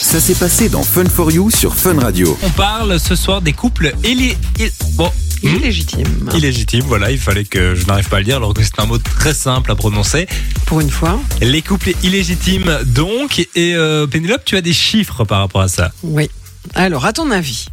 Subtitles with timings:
[0.00, 2.36] Ça s'est passé dans Fun for You sur Fun Radio.
[2.42, 4.36] On parle ce soir des couples illé...
[4.58, 5.10] il- Bon,
[5.42, 6.28] hmm, Illégitime.
[6.34, 8.86] illégitimes, voilà, il fallait que je n'arrive pas à le dire alors que c'est un
[8.86, 10.26] mot très simple à prononcer.
[10.66, 11.20] Pour une fois.
[11.40, 15.92] Les couples illégitimes donc, et euh, Pénélope, tu as des chiffres par rapport à ça?
[16.02, 16.30] Oui.
[16.74, 17.66] Alors, à ton avis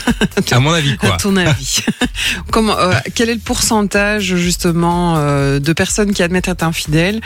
[0.50, 1.80] À mon avis À quoi ton avis.
[2.50, 7.20] Comment, euh, Quel est le pourcentage, justement, euh, de personnes qui admettent être infidèles?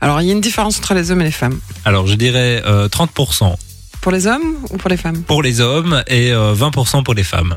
[0.00, 1.58] Alors, il y a une différence entre les hommes et les femmes.
[1.84, 3.54] Alors je dirais euh, 30%
[4.00, 5.22] Pour les hommes ou pour les femmes?
[5.22, 7.54] Pour les hommes et euh, 20% pour les femmes.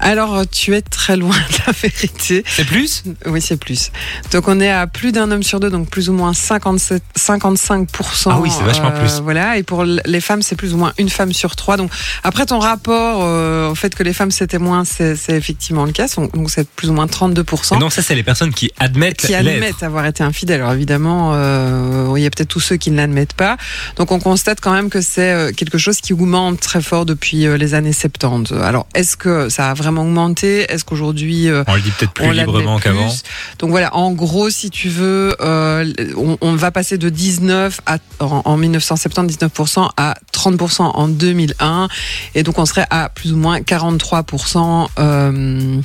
[0.00, 2.44] Alors, euh, tu es très loin de la vérité.
[2.46, 3.04] C'est plus?
[3.26, 3.92] Oui, c'est plus.
[4.32, 8.30] Donc, on est à plus d'un homme sur deux, donc plus ou moins 57, 55%.
[8.30, 9.20] Ah oui, c'est vachement plus.
[9.20, 9.56] Voilà.
[9.56, 11.76] Et pour les femmes, c'est plus ou moins une femme sur trois.
[11.76, 11.90] Donc,
[12.24, 16.06] après ton rapport euh, au fait que les femmes c'était moins, c'est effectivement le cas.
[16.16, 17.76] Donc, c'est plus ou moins 32%.
[17.76, 20.60] Et Non, ça c'est les personnes qui admettent qui admettent avoir été infidèles.
[20.60, 23.56] Alors évidemment, euh, il y a peut-être tous ceux qui ne l'admettent pas.
[23.96, 27.46] Donc on constate quand même que c'est euh, quelque chose qui augmente très fort depuis
[27.46, 28.52] euh, les années 70.
[28.52, 32.32] Alors est-ce que ça a vraiment augmenté Est-ce qu'aujourd'hui euh, On le dit peut-être plus
[32.32, 33.12] librement qu'avant.
[33.58, 37.98] Donc voilà, en gros, si tu veux, euh, on, on va passer de 19 à,
[38.20, 41.88] en, en 1970, 19% à 30% en 2001.
[42.34, 44.88] Et donc on serait à plus ou moins 43%.
[44.98, 45.80] Euh,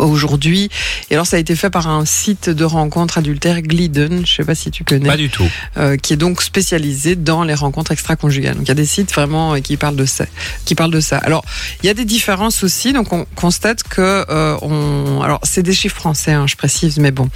[0.00, 0.70] Aujourd'hui,
[1.10, 4.44] et alors ça a été fait par un site de rencontres adultères Glidden, je sais
[4.44, 5.48] pas si tu connais Pas du tout.
[5.76, 8.54] euh, qui est donc spécialisé dans les rencontres extra-conjugales.
[8.56, 10.24] Donc il y a des sites vraiment euh, qui parlent de ça.
[10.64, 11.18] Qui parlent de ça.
[11.18, 11.44] Alors
[11.82, 12.92] il y a des différences aussi.
[12.92, 15.20] Donc on constate que euh, on.
[15.22, 17.28] Alors c'est des chiffres français, hein, je précise, mais bon.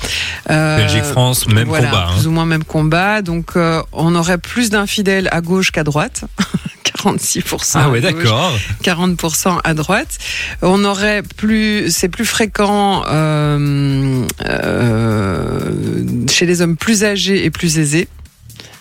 [0.51, 2.07] Euh, Belgique-France, même voilà, combat.
[2.09, 2.13] hein.
[2.15, 3.23] Plus ou moins même combat.
[3.23, 3.53] Donc
[3.93, 6.25] on aurait plus d'infidèles à gauche qu'à droite.
[7.13, 7.73] 46%.
[7.75, 8.53] Ah ouais, d'accord.
[8.83, 10.19] 40% à droite.
[10.63, 17.79] On aurait plus, c'est plus fréquent euh, euh, chez les hommes plus âgés et plus
[17.79, 18.09] aisés.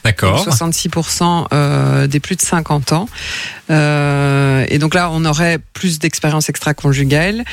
[0.04, 0.44] D'accord.
[0.44, 3.08] Donc 66% euh, des plus de 50 ans.
[3.70, 7.44] Euh, et donc là, on aurait plus d'expérience extra-conjugale.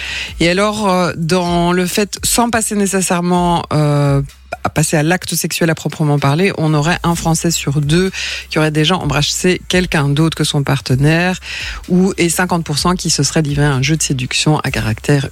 [0.41, 4.23] Et alors, euh, dans le fait, sans passer nécessairement euh,
[4.65, 8.11] à passer à l'acte sexuel à proprement parler, on aurait un Français sur deux
[8.51, 11.39] qui aurait déjà embrassé quelqu'un d'autre que son partenaire,
[11.89, 15.29] ou et 50% qui se serait livré à un jeu de séduction à caractère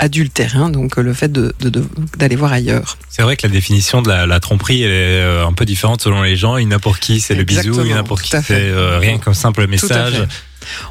[0.00, 1.84] ul- adultère, hein, donc euh, le fait de- de- de-
[2.18, 2.98] d'aller voir ailleurs.
[3.08, 6.02] C'est vrai que la définition de la, la tromperie elle est euh, un peu différente
[6.02, 6.56] selon les gens.
[6.56, 8.30] Il y en a pour qui c'est le bisou, il y en a pour qui
[8.30, 10.26] c'est euh, rien qu'un simple message.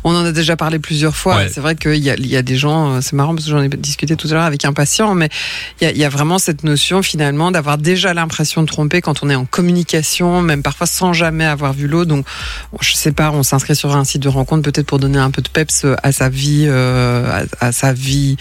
[0.04, 1.38] On en a déjà parlé plusieurs fois.
[1.38, 1.48] Ouais.
[1.54, 3.62] C'est vrai qu'il y a, il y a des gens, c'est marrant parce que j'en
[3.62, 5.30] ai discuté tout à l'heure avec un patient, mais
[5.80, 9.00] il y a, il y a vraiment cette notion finalement d'avoir déjà l'impression de tromper
[9.02, 12.10] quand on est en communication, même parfois sans jamais avoir vu l'autre.
[12.10, 12.26] Donc,
[12.82, 15.44] je sais pas, on s'inscrit sur un site de rencontre peut-être pour donner un peu
[15.44, 18.38] de peps à sa vie, euh, à, à sa vie.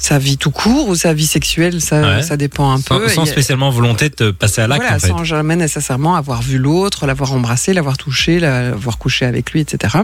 [0.00, 2.22] Sa vie tout court ou sa vie sexuelle, ça, Ouais.
[2.22, 3.08] ça dépend un Sans, peu.
[3.08, 5.08] sans spécialement volonté de te passer à l'acte voilà, en fait.
[5.08, 9.98] sans jamais nécessairement avoir vu l'autre, l'avoir embrassé, l'avoir touché, l'avoir couché avec lui, etc.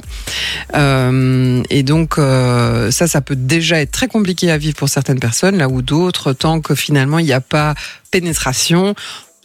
[0.75, 5.21] Euh, et donc euh, ça, ça peut déjà être très compliqué à vivre pour certaines
[5.21, 7.75] personnes, là où d'autres, tant que finalement il n'y a pas
[8.11, 8.95] pénétration.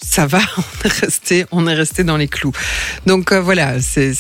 [0.02, 2.54] Ça va, on est resté, on est resté dans les clous.
[3.06, 4.14] Donc euh, voilà, c'est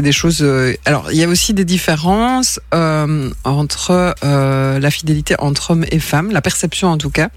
[0.00, 0.38] des choses.
[0.42, 5.98] euh, alors il y a aussi des différences euh, entre la fidélité entre hommes et
[6.00, 7.28] femmes, la perception en tout cas.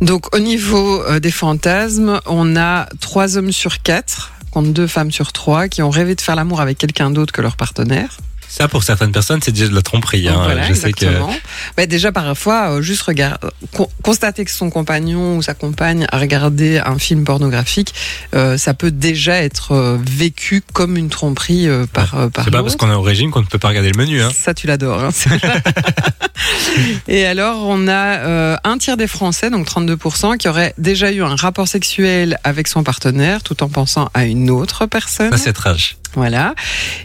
[0.00, 5.32] Donc au niveau des fantasmes, on a trois hommes sur quatre contre deux femmes sur
[5.32, 8.16] trois qui ont rêvé de faire l'amour avec quelqu'un d'autre que leur partenaire.
[8.48, 10.26] Ça, pour certaines personnes, c'est déjà de la tromperie.
[10.26, 10.40] hein.
[10.42, 11.32] Voilà, Je sais que exactement.
[11.76, 13.38] Bah, déjà parfois, euh, juste regard-
[13.76, 17.94] con- constater que son compagnon ou sa compagne a regardé un film pornographique,
[18.34, 22.50] euh, ça peut déjà être euh, vécu comme une tromperie euh, par, euh, par c'est
[22.50, 24.20] pas parce qu'on est au régime qu'on ne peut pas regarder le menu.
[24.22, 24.30] Hein.
[24.34, 25.02] Ça, tu l'adores.
[25.04, 25.10] hein.
[27.08, 31.22] Et alors, on a euh, un tiers des Français, donc 32%, qui auraient déjà eu
[31.22, 35.30] un rapport sexuel avec son partenaire, tout en pensant à une autre personne.
[35.30, 35.96] Ça, c'est trash.
[36.14, 36.54] Voilà.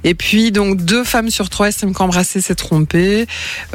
[0.03, 3.27] Et puis, donc, deux femmes sur trois estiment qu'embrasser, c'est tromper.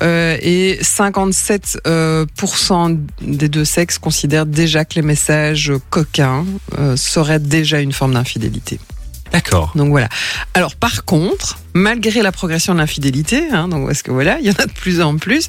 [0.02, 6.44] Euh, et 57% euh, des deux sexes considèrent déjà que les messages coquins
[6.78, 8.78] euh, seraient déjà une forme d'infidélité.
[9.32, 9.70] D'accord.
[9.76, 10.08] Donc voilà.
[10.54, 14.50] Alors par contre, malgré la progression de l'infidélité, hein, donc parce que voilà, il y
[14.50, 15.46] en a de plus en plus,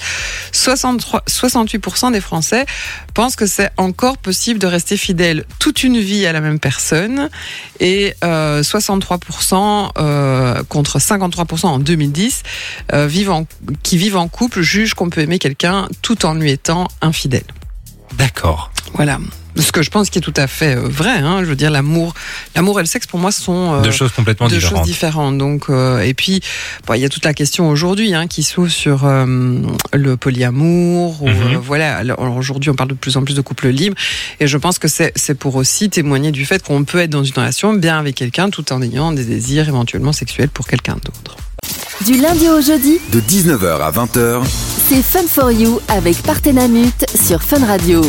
[0.51, 2.66] 63, 68% des Français
[3.13, 7.30] pensent que c'est encore possible de rester fidèle toute une vie à la même personne,
[7.80, 12.44] et euh, 63% euh, contre 53% en 2010
[12.94, 13.45] euh, vivent en-
[13.81, 17.44] qui vivent en couple jugent qu'on peut aimer quelqu'un tout en lui étant infidèle.
[18.13, 18.72] D'accord.
[18.94, 19.18] Voilà.
[19.57, 21.18] Ce que je pense qui est tout à fait euh, vrai.
[21.18, 21.39] Hein.
[21.42, 22.13] Je veux dire, l'amour,
[22.56, 24.77] l'amour et le sexe pour moi sont euh, Deux choses complètement deux différentes.
[24.80, 25.38] choses différentes.
[25.38, 26.42] Donc, euh, et puis,
[26.88, 29.25] bon, il y a toute la question aujourd'hui hein, qui s'ouvre sur euh,
[29.94, 31.21] le polyamour.
[31.21, 31.30] Ou,
[31.62, 31.98] voilà.
[31.98, 33.95] Alors, aujourd'hui, on parle de plus en plus de couples libres,
[34.39, 37.24] et je pense que c'est c'est pour aussi témoigner du fait qu'on peut être dans
[37.24, 41.38] une relation bien avec quelqu'un tout en ayant des désirs éventuellement sexuels pour quelqu'un d'autre.
[42.06, 44.42] Du lundi au jeudi, De 19h à 20h,
[44.89, 48.01] c'est Fun for You avec Partenamut sur Fun Radio.